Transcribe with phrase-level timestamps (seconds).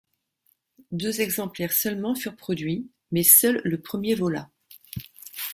[0.91, 4.49] Deux exemplaires seulement furent produits, mais seul le premier vola.